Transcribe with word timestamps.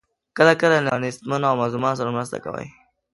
کله 0.37 0.53
کله 0.61 0.77
له 0.87 0.93
نیستمنو 1.03 1.45
او 1.49 1.55
مظلومانو 1.61 1.97
سره 1.99 2.13
مرسته 2.17 2.37
کوي. 2.45 2.67